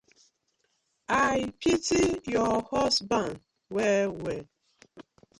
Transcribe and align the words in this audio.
I 1.33 1.53
pity 1.63 2.03
yu 2.33 2.45
husban 2.69 3.29
well 3.69 4.11
well. 4.21 4.45